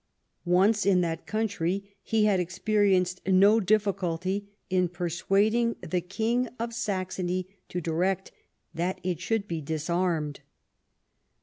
[0.45, 7.47] Once in that country he had experienced no difficulty in persuading the King of Saxony
[7.69, 8.31] to direct
[8.73, 10.39] that it should bo disarmed.